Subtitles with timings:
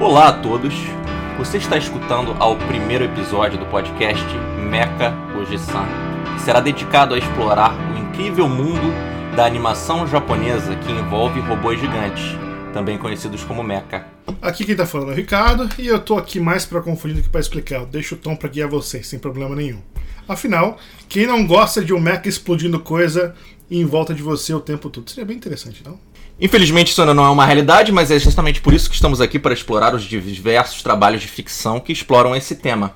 [0.00, 0.74] Olá a todos.
[1.38, 4.24] Você está escutando ao primeiro episódio do podcast
[4.70, 5.84] Mecha Oji-san,
[6.38, 8.94] será dedicado a explorar o incrível mundo
[9.34, 12.24] da animação japonesa que envolve robôs gigantes,
[12.72, 14.06] também conhecidos como mecha.
[14.40, 17.22] Aqui quem tá falando é o Ricardo e eu tô aqui mais para confundir do
[17.24, 17.84] que para explicar.
[17.84, 19.82] Deixa o tom para guiar vocês, sem problema nenhum.
[20.28, 20.78] Afinal,
[21.08, 23.34] quem não gosta de um mecha explodindo coisa
[23.68, 25.10] em volta de você o tempo todo?
[25.10, 25.98] Seria bem interessante, não?
[26.40, 29.38] Infelizmente isso ainda não é uma realidade, mas é justamente por isso que estamos aqui
[29.38, 32.94] para explorar os diversos trabalhos de ficção que exploram esse tema.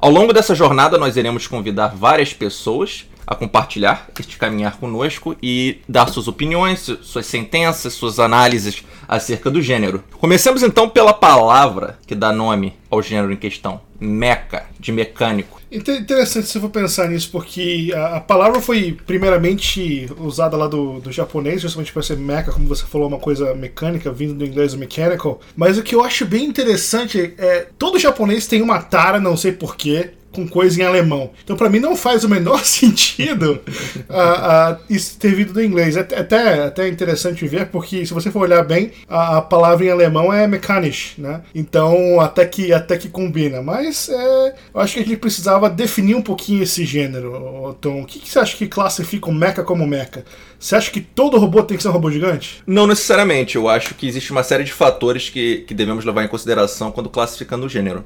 [0.00, 5.78] Ao longo dessa jornada, nós iremos convidar várias pessoas a compartilhar este caminhar conosco e
[5.88, 10.02] dar suas opiniões, suas sentenças, suas análises acerca do gênero.
[10.18, 15.60] Comecemos então pela palavra que dá nome ao gênero em questão, meca, de mecânico.
[15.70, 21.10] Interessante se for pensar nisso, porque a, a, palavra foi primeiramente usada lá do, do
[21.10, 25.40] japonês, justamente para ser mecha, como você falou, uma coisa mecânica, vindo do inglês mechanical.
[25.56, 29.50] Mas o que eu acho bem interessante é todo japonês tem uma tara, não sei
[29.50, 31.30] porquê, com coisa em alemão.
[31.42, 33.60] Então, para mim, não faz o menor sentido
[34.08, 35.96] uh, uh, isso ter vindo do inglês.
[35.96, 39.90] É até, até interessante ver, porque se você for olhar bem, a, a palavra em
[39.90, 41.42] alemão é mechanisch, né?
[41.54, 43.62] Então, até que, até que combina.
[43.62, 47.74] Mas é, eu acho que a gente precisava definir um pouquinho esse gênero.
[47.78, 50.24] Então, o que, que você acha que classifica o mecha como mecha?
[50.58, 52.62] Você acha que todo robô tem que ser um robô gigante?
[52.66, 53.56] Não necessariamente.
[53.56, 57.10] Eu acho que existe uma série de fatores que, que devemos levar em consideração quando
[57.10, 58.04] classificando o gênero.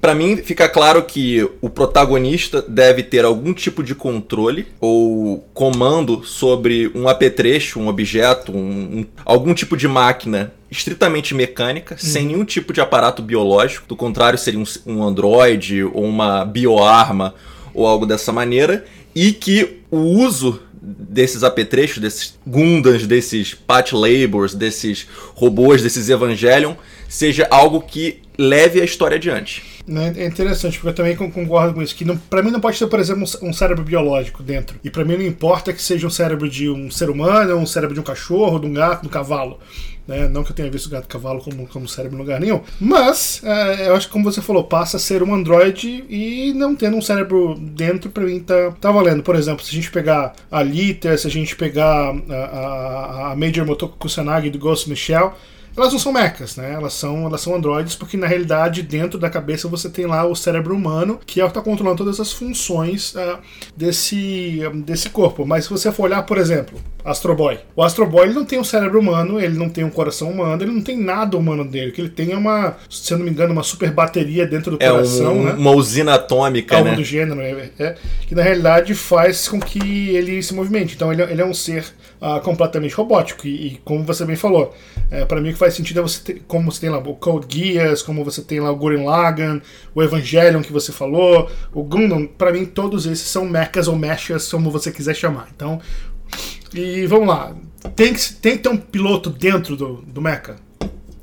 [0.00, 6.24] Para mim, fica claro que o protagonista deve ter algum tipo de controle ou comando
[6.24, 11.98] sobre um apetrecho, um objeto, um, um, algum tipo de máquina estritamente mecânica, hum.
[11.98, 13.88] sem nenhum tipo de aparato biológico.
[13.88, 17.34] Do contrário, seria um, um androide ou uma bioarma
[17.74, 18.84] ou algo dessa maneira.
[19.14, 26.74] E que o uso desses apetrechos, desses Gundams, desses Pat Labors, desses robôs, desses Evangelion,
[27.08, 29.77] seja algo que leve a história adiante.
[29.88, 30.12] Né?
[30.18, 31.96] É interessante, porque eu também concordo com isso.
[31.96, 34.78] Que pra mim não pode ter, por exemplo, um, cérebro biológico dentro.
[34.84, 37.94] E para mim não importa que seja um cérebro de um ser humano, um cérebro
[37.94, 39.58] de um cachorro, de um gato, de um cavalo.
[40.06, 40.28] Né?
[40.28, 42.60] Não que eu tenha visto gato e cavalo como, como cérebro em lugar nenhum.
[42.78, 46.76] Mas, é, eu acho que, como você falou, passa a ser um androide e não
[46.76, 49.22] tendo um cérebro dentro, pra mim tá, tá valendo.
[49.22, 53.36] Por exemplo, se a gente pegar a Lita, se a gente pegar a, a, a
[53.36, 55.34] Major Motoko Kusanagi do Ghost Shell
[55.78, 56.72] elas não são mechas, né?
[56.72, 60.34] Elas são, elas são androides porque na realidade dentro da cabeça você tem lá o
[60.34, 63.38] cérebro humano que é o que está controlando todas as funções uh,
[63.76, 65.46] desse, desse corpo.
[65.46, 66.78] Mas se você for olhar, por exemplo,
[67.10, 67.58] Astro Boy.
[67.74, 70.62] O Astro Boy ele não tem um cérebro humano, ele não tem um coração humano,
[70.62, 71.90] ele não tem nada humano dele.
[71.90, 74.72] O que ele tem é uma, se eu não me engano, uma super bateria dentro
[74.72, 75.52] do é coração, um, né?
[75.52, 76.96] Uma usina atômica, Algo né?
[76.96, 77.94] do gênero, é, é,
[78.26, 80.94] que na realidade faz com que ele se movimente.
[80.94, 81.84] Então ele, ele é um ser
[82.20, 83.46] uh, completamente robótico.
[83.46, 84.74] E, e, como você bem falou,
[85.10, 87.14] é, para mim o que faz sentido é você ter, como você tem lá o
[87.14, 89.60] Code Geass, como você tem lá o Gurren Lagann,
[89.94, 94.50] o Evangelion que você falou, o Gundam, para mim todos esses são mechas ou mechas,
[94.50, 95.48] como você quiser chamar.
[95.54, 95.80] Então,
[96.74, 97.54] e vamos lá,
[97.94, 100.56] tem que, tem que ter um piloto dentro do, do mecha?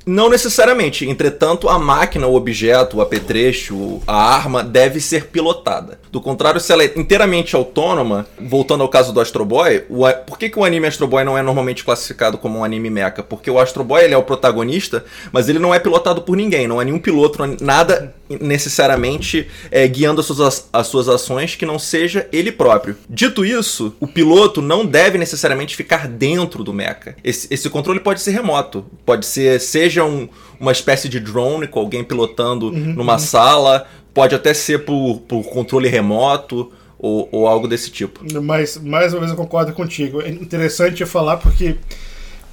[0.06, 1.04] Não necessariamente.
[1.04, 5.98] Entretanto, a máquina, o objeto, o apetrecho, a arma deve ser pilotada.
[6.12, 10.38] Do contrário, se ela é inteiramente autônoma, voltando ao caso do Astro Boy, o, por
[10.38, 13.22] que, que o anime Astro Boy não é normalmente classificado como um anime mecha?
[13.22, 16.68] Porque o Astro Boy ele é o protagonista, mas ele não é pilotado por ninguém.
[16.68, 21.78] Não há nenhum piloto, nada necessariamente é, guiando as suas, as suas ações que não
[21.78, 22.96] seja ele próprio.
[23.08, 27.16] Dito isso, o piloto não deve necessariamente ficar dentro do mecha.
[27.22, 28.84] Esse, esse controle pode ser remoto.
[29.04, 30.28] Pode ser, seja seja um,
[30.60, 33.18] uma espécie de drone com alguém pilotando uhum, numa uhum.
[33.18, 38.20] sala, pode até ser por, por controle remoto ou, ou algo desse tipo.
[38.42, 40.22] Mas, mais uma vez, eu concordo contigo.
[40.22, 41.76] É interessante falar porque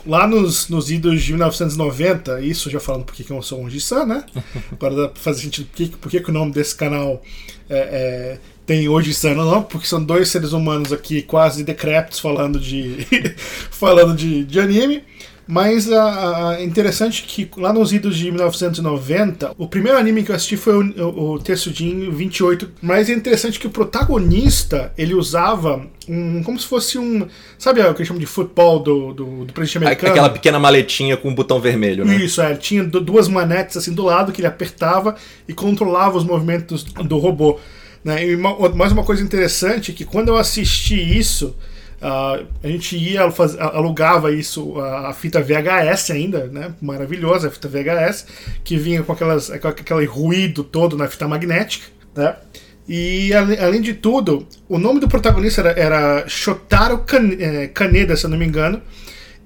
[0.05, 4.25] lá nos, nos idos de 1990, isso já falando porque eu sou um Gissan, né?
[4.73, 7.21] Agora dá pra fazer sentido porque, porque que o nome desse canal
[7.69, 12.59] é, é, tem hoje Sana, não, porque são dois seres humanos aqui quase decrépitos falando
[12.59, 13.07] de
[13.71, 15.01] falando de, de anime.
[15.45, 20.55] Mas é interessante que lá nos idos de 1990, o primeiro anime que eu assisti
[20.55, 22.71] foi o, o, o Tetsujin 28.
[22.81, 26.41] Mas é interessante que o protagonista ele usava um.
[26.43, 27.27] como se fosse um.
[27.57, 30.11] Sabe o que eles chamam de futebol do, do, do presidente americano?
[30.11, 32.15] Aquela pequena maletinha com um botão vermelho, né?
[32.15, 32.51] Isso, é.
[32.51, 35.15] Ele tinha duas manetes assim do lado que ele apertava
[35.47, 37.59] e controlava os movimentos do robô.
[38.03, 38.27] Né?
[38.27, 41.55] E uma, mais uma coisa interessante é que quando eu assisti isso.
[42.03, 46.73] Uh, a gente ia, faz, alugava isso, a, fita VHS ainda, né?
[46.81, 48.27] Maravilhosa a fita VHS,
[48.61, 52.35] que vinha com, aquelas, com aquele ruído todo na fita magnética, né?
[52.85, 57.05] E além de tudo, o nome do protagonista era, era Shotaro
[57.39, 58.81] eh, Kaneda, se eu não me engano,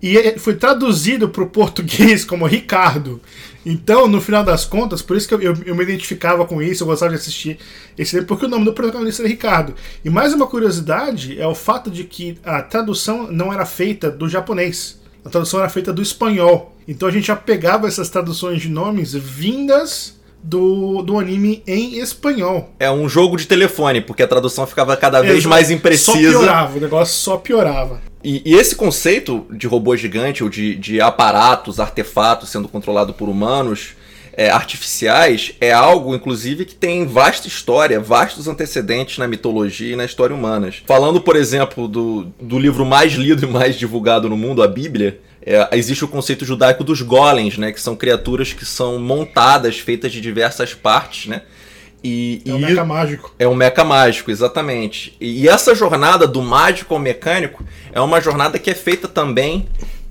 [0.02, 3.20] e foi traduzido para o português como Ricardo.
[3.66, 6.84] Então, no final das contas, por isso que eu, eu, eu me identificava com isso,
[6.84, 7.58] eu gostava de assistir
[7.98, 9.76] esse livro, porque o nome do protagonista era Ricardo.
[10.06, 14.30] E mais uma curiosidade é o fato de que a tradução não era feita do
[14.30, 15.02] japonês.
[15.26, 16.76] A tradução era feita do espanhol.
[16.88, 22.70] Então a gente já pegava essas traduções de nomes vindas do, do anime em espanhol.
[22.80, 26.12] É um jogo de telefone, porque a tradução ficava cada vez é, mais imprecisa.
[26.12, 28.02] Só piorava, o negócio só piorava.
[28.24, 33.30] E, e, esse conceito de robô gigante ou de, de aparatos, artefatos sendo controlado por
[33.30, 33.96] humanos
[34.38, 40.06] é, artificiais é algo, inclusive, que tem vasta história, vastos antecedentes na mitologia e na
[40.06, 40.72] história humana.
[40.86, 45.20] Falando, por exemplo, do, do livro mais lido e mais divulgado no mundo, a Bíblia,
[45.48, 50.12] é, existe o conceito judaico dos golems, né, que são criaturas que são montadas, feitas
[50.12, 51.44] de diversas partes, né?
[52.04, 53.36] E, é um meca mágico.
[53.40, 55.16] É um meca mágico, exatamente.
[55.22, 57.64] E, e essa jornada do mágico ao mecânico
[57.94, 59.68] é uma jornada que é feita também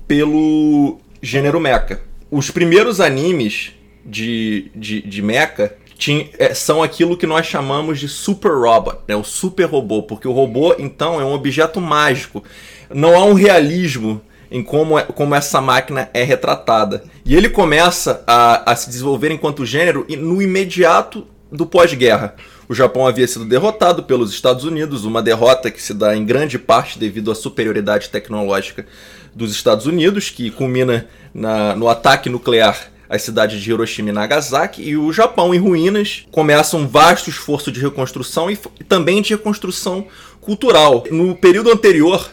[0.07, 2.01] pelo gênero mecha.
[2.31, 3.73] Os primeiros animes
[4.03, 9.15] de, de, de mecha tinha, é, são aquilo que nós chamamos de super robot, né?
[9.15, 12.43] o super robô, porque o robô então é um objeto mágico.
[12.89, 17.03] Não há um realismo em como, é, como essa máquina é retratada.
[17.25, 22.35] E ele começa a, a se desenvolver enquanto gênero no imediato do pós-guerra.
[22.69, 26.59] O Japão havia sido derrotado pelos Estados Unidos, uma derrota que se dá em grande
[26.59, 28.85] parte devido à superioridade tecnológica
[29.33, 34.81] dos Estados Unidos, que culmina na, no ataque nuclear às cidades de Hiroshima e Nagasaki,
[34.81, 39.33] e o Japão em ruínas começa um vasto esforço de reconstrução e, e também de
[39.33, 40.07] reconstrução
[40.41, 41.05] cultural.
[41.09, 42.29] No período anterior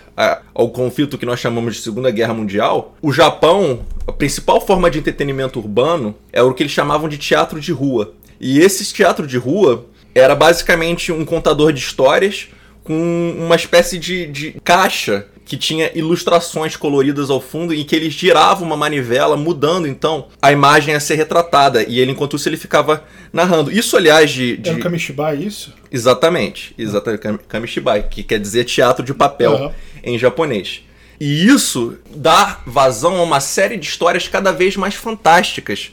[0.55, 4.99] ao conflito que nós chamamos de Segunda Guerra Mundial, o Japão, a principal forma de
[4.99, 8.15] entretenimento urbano era o que eles chamavam de teatro de rua.
[8.41, 12.49] E esse teatro de rua era basicamente um contador de histórias
[12.85, 18.09] com uma espécie de, de caixa que tinha ilustrações coloridas ao fundo e que ele
[18.09, 21.85] girava uma manivela, mudando então a imagem a ser retratada.
[21.87, 23.71] E ele, enquanto isso, ele ficava narrando.
[23.71, 24.57] Isso, aliás, de.
[24.57, 24.71] de...
[24.71, 25.75] É o Kamishibai, isso?
[25.93, 27.23] Exatamente, exatamente.
[27.47, 29.71] Kamishibai, que quer dizer teatro de papel uhum.
[30.05, 30.83] Em japonês.
[31.19, 35.93] E isso dá vazão a uma série de histórias cada vez mais fantásticas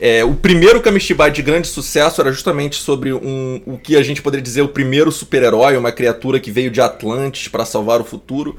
[0.00, 4.22] é, o primeiro Kamishibai de grande sucesso era justamente sobre um, o que a gente
[4.22, 8.56] poderia dizer o primeiro super-herói, uma criatura que veio de Atlantis para salvar o futuro.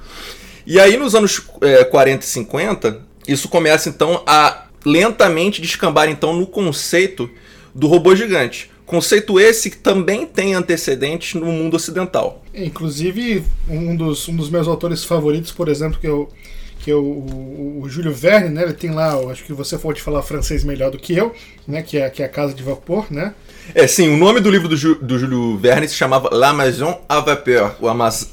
[0.66, 6.34] E aí, nos anos é, 40 e 50, isso começa então a lentamente descambar então
[6.34, 7.30] no conceito
[7.74, 8.70] do robô gigante.
[8.90, 12.44] Conceito esse que também tem antecedentes no mundo ocidental.
[12.52, 16.28] Inclusive, um dos, um dos meus autores favoritos, por exemplo, que eu
[16.80, 18.64] que é o, o, o Júlio Verne, né?
[18.64, 21.36] Ele tem lá, acho que você pode falar francês melhor do que eu,
[21.68, 21.84] né?
[21.84, 23.36] Que é, que é a Casa de Vapor, né?
[23.76, 27.00] É, sim, o nome do livro do, Ju, do Júlio Verne se chamava La Maison
[27.08, 27.76] à Vapeur,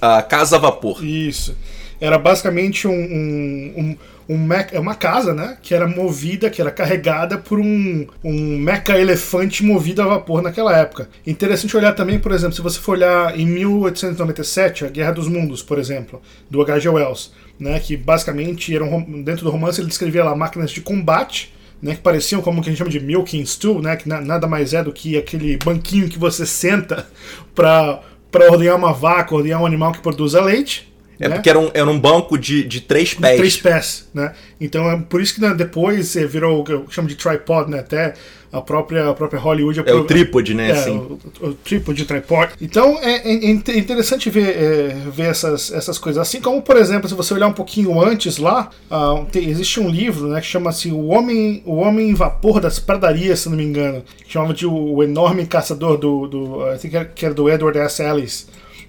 [0.00, 1.05] a, a Casa a Vapor.
[1.05, 1.55] Isso.
[2.00, 3.97] Era basicamente um, um, um
[4.28, 5.56] um meca, é uma casa, né?
[5.62, 10.76] Que era movida, que era carregada por um, um meca elefante movido a vapor naquela
[10.76, 11.08] época.
[11.26, 15.62] Interessante olhar também, por exemplo, se você for olhar em 1897, a Guerra dos Mundos,
[15.62, 16.20] por exemplo,
[16.50, 16.88] do H.G.
[16.88, 21.94] Wells né, que basicamente eram dentro do romance ele descrevia lá máquinas de combate, né,
[21.94, 24.46] que pareciam como o que a gente chama de milking stool, né, que na, nada
[24.46, 27.06] mais é do que aquele banquinho que você senta
[27.55, 28.02] para
[28.50, 30.93] ordenhar uma vaca, ordenhar um animal que produza leite.
[31.18, 31.36] É né?
[31.36, 33.36] porque era um, era um banco de, de três pés.
[33.36, 34.34] três pés, né?
[34.60, 37.80] Então é por isso que né, depois virou o que eu chamo de tripod, né?
[37.80, 38.14] Até
[38.52, 39.82] a própria, a própria Hollywood.
[39.85, 40.70] É o trípode, né?
[40.70, 40.96] É, assim.
[40.96, 42.52] o, o trípode, tripod.
[42.61, 46.20] Então é, é, é interessante ver, é, ver essas, essas coisas.
[46.20, 49.88] Assim como, por exemplo, se você olhar um pouquinho antes lá, uh, tem, existe um
[49.88, 53.64] livro né, que chama-se O Homem o Homem em Vapor das Pradarias, se não me
[53.64, 54.02] engano.
[54.25, 56.26] Que chamava de O, o Enorme Caçador do.
[56.26, 58.02] do I think que era do Edward S.
[58.02, 58.46] Ellis.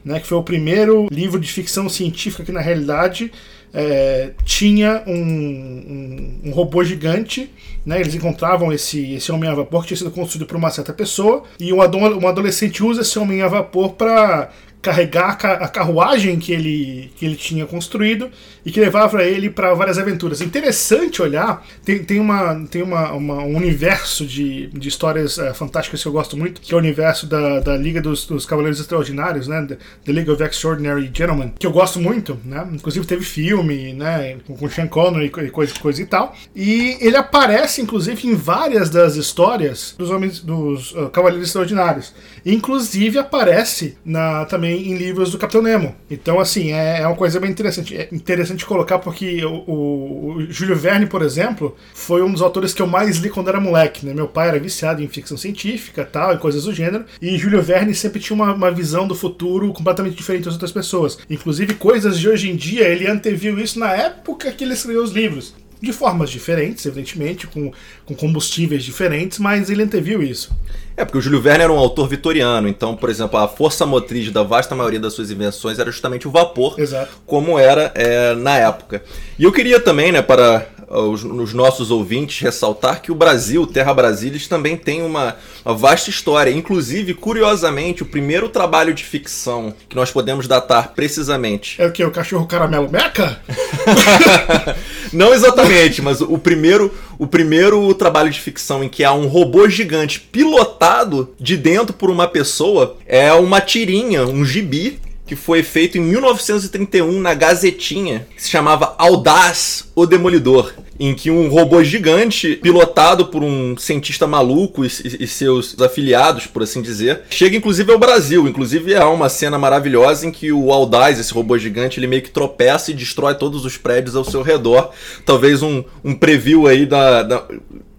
[0.08, 3.30] Né, que foi o primeiro livro de ficção científica que, na realidade,
[3.74, 7.52] é, tinha um, um, um, robô gigante,
[7.86, 8.00] né?
[8.00, 11.44] Eles encontravam esse, esse homem a vapor que tinha sido construído por uma certa pessoa,
[11.60, 14.50] e um, um adolescente usa esse homem a vapor para
[14.88, 18.32] carregar a carruagem que ele, que ele tinha construído
[18.65, 20.39] e que levava ele para várias aventuras.
[20.39, 26.01] Interessante olhar, tem, tem, uma, tem uma, uma um universo de, de histórias uh, fantásticas
[26.01, 29.48] que eu gosto muito, que é o universo da, da Liga dos, dos Cavaleiros Extraordinários,
[29.48, 29.67] né?
[30.06, 32.65] The, League of Extraordinary Gentlemen, que eu gosto muito, né?
[32.72, 34.38] Inclusive teve filme, né?
[34.48, 36.34] Com, com Sean Connery e coisa, coisa e tal.
[36.56, 42.13] E ele aparece, inclusive, em várias das histórias dos homens dos uh, Cavaleiros Extraordinários.
[42.46, 45.96] Inclusive aparece na também em livros do Capitão Nemo.
[46.10, 47.96] Então, assim, é, é uma coisa bem interessante.
[47.96, 52.74] É interessante colocar porque o, o, o Júlio Verne, por exemplo, foi um dos autores
[52.74, 54.05] que eu mais li quando era moleque.
[54.05, 54.13] Né?
[54.13, 57.05] Meu pai era viciado em ficção científica tal, e coisas do gênero.
[57.22, 61.17] E Júlio Verne sempre tinha uma, uma visão do futuro completamente diferente das outras pessoas.
[61.29, 65.12] Inclusive, coisas de hoje em dia, ele anteviu isso na época que ele escreveu os
[65.12, 65.53] livros.
[65.81, 67.72] De formas diferentes, evidentemente, com,
[68.05, 70.51] com combustíveis diferentes, mas ele anteviu isso.
[70.96, 74.31] É, porque o Júlio Verne era um autor vitoriano, então, por exemplo, a força motriz
[74.31, 77.17] da vasta maioria das suas invenções era justamente o vapor, Exato.
[77.25, 79.03] como era é, na época.
[79.38, 83.93] E eu queria também, né, para os, os, nossos ouvintes ressaltar que o Brasil, Terra
[83.93, 86.50] Brasilis, também tem uma, uma, vasta história.
[86.50, 91.81] Inclusive, curiosamente, o primeiro trabalho de ficção que nós podemos datar precisamente.
[91.81, 92.03] É o que?
[92.03, 93.39] O cachorro caramelo meca?
[95.14, 99.68] Não exatamente, mas o primeiro, o primeiro trabalho de ficção em que há um robô
[99.70, 105.98] gigante pilotado de dentro por uma pessoa é uma tirinha, um gibi que foi feito
[105.98, 112.55] em 1931 na Gazetinha, que se chamava Audaz, o Demolidor, em que um robô gigante,
[112.55, 118.00] pilotado por um cientista maluco e, e, seus afiliados, por assim dizer, chega inclusive ao
[118.00, 118.48] Brasil.
[118.48, 122.31] Inclusive há uma cena maravilhosa em que o Audaz, esse robô gigante, ele meio que
[122.31, 124.91] tropeça e destrói todos os prédios ao seu redor.
[125.25, 127.46] Talvez um, um preview aí da, da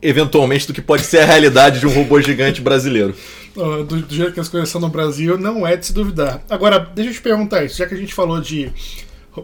[0.00, 3.14] eventualmente do que pode ser a realidade de um robô gigante brasileiro
[3.58, 6.42] do, do, jeito que as coisas são no Brasil, não é de se duvidar.
[6.48, 8.72] Agora, deixa eu te perguntar isso, já que a gente falou de.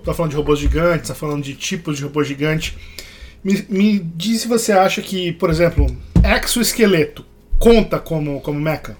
[0.04, 2.76] tá falando de robôs gigantes, tá falando de tipos de robô gigante.
[3.42, 5.86] Me, me diz se você acha que, por exemplo,
[6.22, 7.24] exoesqueleto
[7.58, 8.96] conta como, como mecha?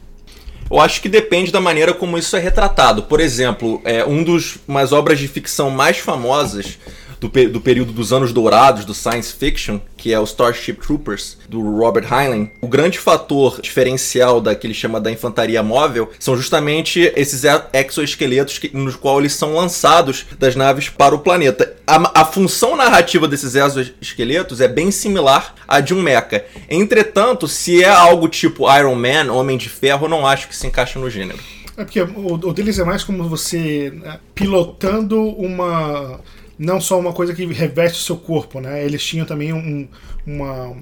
[0.71, 3.03] Eu acho que depende da maneira como isso é retratado.
[3.05, 6.79] Por exemplo, é, um dos umas obras de ficção mais famosas
[7.29, 11.61] do, do período dos anos dourados do science fiction, que é o Starship Troopers, do
[11.61, 17.13] Robert Heinlein, o grande fator diferencial da que ele chama da infantaria móvel são justamente
[17.17, 21.75] esses exoesqueletos que, nos quais eles são lançados das naves para o planeta.
[21.87, 26.45] A, a função narrativa desses exoesqueletos é bem similar à de um mecha.
[26.69, 30.67] Entretanto, se é algo tipo Iron Man, Homem de Ferro, eu não acho que se
[30.67, 31.39] encaixa no gênero.
[31.77, 36.21] É porque o, o deles é mais como você né, pilotando uma
[36.59, 38.85] não só uma coisa que reveste o seu corpo, né?
[38.85, 39.89] Eles tinham também um,
[40.27, 40.77] uma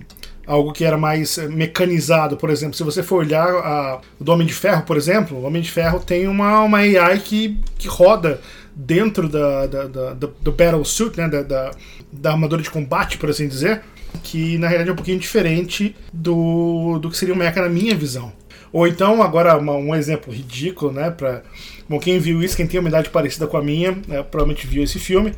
[0.47, 4.47] algo que era mais eh, mecanizado, por exemplo, se você for olhar a, o Homem
[4.47, 8.41] de Ferro, por exemplo, o Homem de Ferro tem uma, uma AI que, que roda
[8.75, 11.71] dentro da, da, da, do Battle Suit, né, da, da,
[12.11, 13.83] da armadura de combate, por assim dizer,
[14.23, 17.95] que na realidade é um pouquinho diferente do, do que seria o mecha na minha
[17.95, 18.33] visão.
[18.73, 21.43] Ou então, agora uma, um exemplo ridículo, né, para
[21.89, 24.83] Bom, quem viu isso, quem tem uma idade parecida com a minha, né, provavelmente viu
[24.83, 25.35] esse filme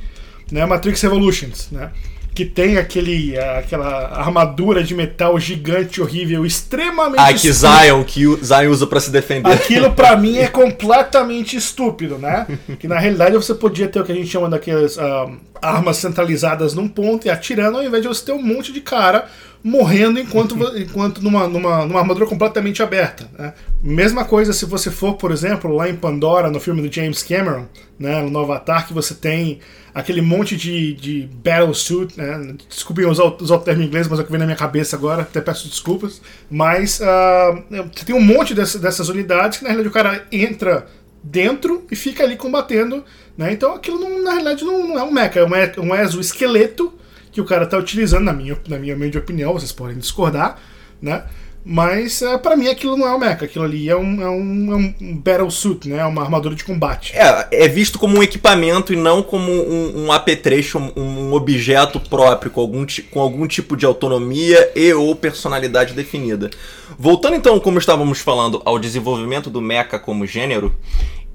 [0.50, 0.64] né?
[0.66, 1.90] Matrix Revolutions, né?
[2.34, 8.44] que tem aquele, aquela armadura de metal gigante, horrível, extremamente Ah, que Zion, que o
[8.44, 9.52] Zion usa para se defender.
[9.52, 12.44] Aquilo para mim é completamente estúpido, né?
[12.80, 15.30] que na realidade você podia ter o que a gente chama daquelas uh,
[15.62, 19.26] armas centralizadas num ponto e atirando, ao invés de você ter um monte de cara
[19.64, 23.30] morrendo enquanto, enquanto numa, numa, numa armadura completamente aberta.
[23.38, 23.54] Né?
[23.82, 27.64] Mesma coisa se você for, por exemplo, lá em Pandora, no filme do James Cameron,
[27.98, 29.60] né, no Avatar, que você tem
[29.94, 32.56] aquele monte de, de battlesuit, né?
[32.68, 34.96] Desculpem usar, usar o termo em inglês, mas é o que vem na minha cabeça
[34.96, 36.20] agora, até peço desculpas.
[36.50, 37.62] Mas uh,
[37.94, 40.86] você tem um monte dessas, dessas unidades que na realidade o cara entra
[41.22, 43.04] dentro e fica ali combatendo.
[43.38, 43.52] Né?
[43.52, 46.92] Então aquilo não, na realidade não, não é um mecha, é um, um exoesqueleto
[47.34, 50.56] que o cara está utilizando, na minha, na minha humilde opinião, vocês podem discordar,
[51.02, 51.24] né?
[51.66, 54.72] Mas uh, para mim aquilo não é um mecha, aquilo ali é um, é um,
[54.72, 55.96] é um battle suit, né?
[55.96, 57.12] É uma armadura de combate.
[57.16, 61.98] É, é visto como um equipamento e não como um, um apetrecho, um, um, objeto
[61.98, 66.50] próprio, com algum, com algum tipo de autonomia e ou personalidade definida.
[66.98, 70.72] Voltando então, como estávamos falando, ao desenvolvimento do mecha como gênero,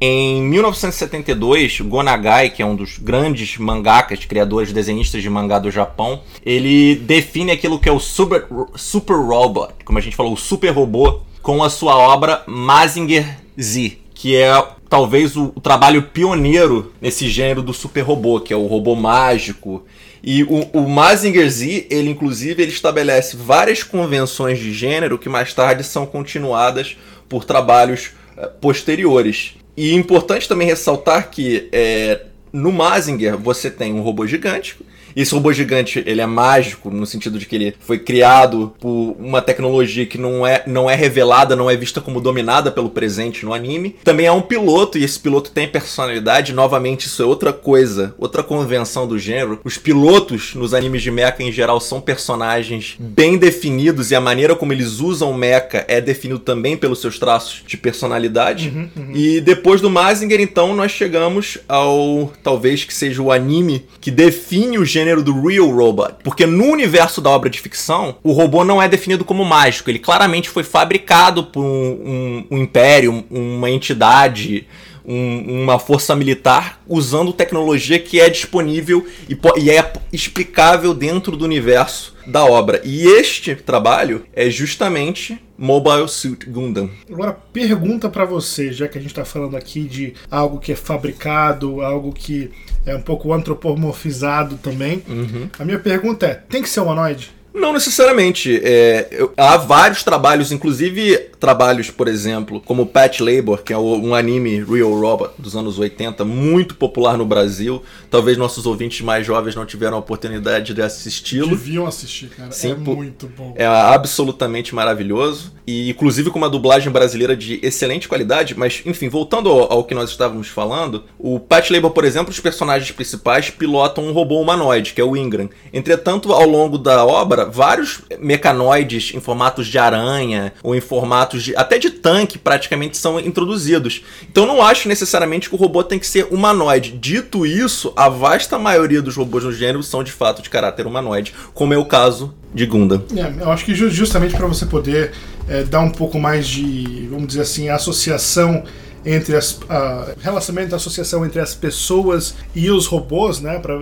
[0.01, 6.21] em 1972, Gonagai, que é um dos grandes mangakas, criadores desenhistas de mangá do Japão,
[6.45, 10.69] ele define aquilo que é o Super, super Robot, como a gente falou, o super
[10.69, 14.51] robô, com a sua obra Mazinger Z, que é
[14.87, 19.85] talvez o, o trabalho pioneiro nesse gênero do super robô, que é o robô mágico.
[20.23, 25.53] E o, o Mazinger Z, ele inclusive ele estabelece várias convenções de gênero que mais
[25.53, 29.58] tarde são continuadas por trabalhos uh, posteriores.
[29.79, 34.77] E importante também ressaltar que é, no Mazinger você tem um robô gigante
[35.15, 39.41] esse robô gigante, ele é mágico no sentido de que ele foi criado por uma
[39.41, 43.53] tecnologia que não é, não é revelada, não é vista como dominada pelo presente no
[43.53, 43.95] anime.
[44.03, 46.53] Também é um piloto e esse piloto tem personalidade.
[46.53, 49.59] Novamente, isso é outra coisa, outra convenção do gênero.
[49.63, 54.55] Os pilotos nos animes de mecha em geral são personagens bem definidos e a maneira
[54.55, 58.69] como eles usam mecha é definido também pelos seus traços de personalidade.
[58.69, 59.11] Uhum, uhum.
[59.13, 64.77] E depois do Mazinger, então, nós chegamos ao talvez que seja o anime que define
[64.77, 66.15] o gênero gênero do Real Robot.
[66.23, 69.89] Porque no universo da obra de ficção, o robô não é definido como mágico.
[69.89, 74.67] Ele claramente foi fabricado por um, um, um império, uma entidade
[75.05, 81.45] um, uma força militar usando tecnologia que é disponível e, e é explicável dentro do
[81.45, 82.81] universo da obra.
[82.83, 86.89] E este trabalho é justamente Mobile Suit Gundam.
[87.11, 90.75] Agora, pergunta para você, já que a gente está falando aqui de algo que é
[90.75, 92.51] fabricado, algo que
[92.85, 95.03] é um pouco antropomorfizado também.
[95.07, 95.49] Uhum.
[95.57, 97.31] A minha pergunta é: tem que ser humanoide?
[97.53, 98.59] Não necessariamente.
[98.63, 104.13] É, eu, há vários trabalhos, inclusive trabalhos, por exemplo, como Pet Labor, que é um
[104.13, 107.81] anime Real Robot dos anos 80, muito popular no Brasil.
[108.09, 111.49] Talvez nossos ouvintes mais jovens não tiveram a oportunidade de assisti-lo.
[111.49, 112.51] Deviam assistir, cara.
[112.51, 113.53] Sim, é muito bom.
[113.55, 115.53] É absolutamente maravilhoso.
[115.65, 118.55] E inclusive com uma dublagem brasileira de excelente qualidade.
[118.57, 122.39] Mas, enfim, voltando ao, ao que nós estávamos falando, o Pet Labor, por exemplo, os
[122.39, 125.49] personagens principais pilotam um robô humanoide, que é o Ingram.
[125.71, 131.55] Entretanto, ao longo da obra, vários mecanoides em formatos de aranha ou em formatos de
[131.55, 134.03] até de tanque praticamente são introduzidos.
[134.29, 136.91] Então não acho necessariamente que o robô tem que ser humanoide.
[136.91, 141.33] Dito isso, a vasta maioria dos robôs no gênero são de fato de caráter humanoide,
[141.53, 143.03] como é o caso de Gundam.
[143.15, 145.11] É, eu acho que justamente para você poder
[145.47, 148.63] é, dar um pouco mais de, vamos dizer assim, associação
[149.05, 153.77] entre as uh, relacionamento, associação entre as pessoas e os robôs, né, para